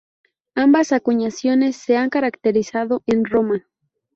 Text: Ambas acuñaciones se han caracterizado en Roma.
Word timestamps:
Ambas 0.55 0.93
acuñaciones 0.93 1.75
se 1.75 1.95
han 1.95 2.09
caracterizado 2.09 3.03
en 3.05 3.23
Roma. 3.23 3.67